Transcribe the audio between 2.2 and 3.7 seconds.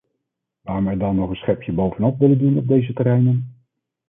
doen op deze terreinen?